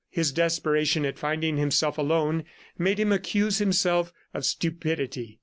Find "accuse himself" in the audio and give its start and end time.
3.11-4.11